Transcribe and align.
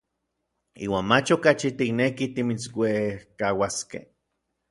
Iuan 0.85 1.05
mach 1.09 1.27
okachi 1.35 1.69
tiknekij 1.77 2.31
timitsuejkauaskej. 2.35 4.05